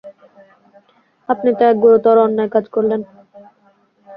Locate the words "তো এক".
1.57-1.77